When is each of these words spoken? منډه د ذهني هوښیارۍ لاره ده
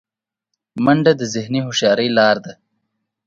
منډه 0.83 1.11
د 1.17 1.21
ذهني 1.33 1.59
هوښیارۍ 1.65 2.07
لاره 2.17 2.41
ده 2.45 2.53